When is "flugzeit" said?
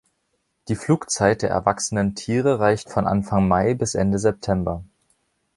0.75-1.43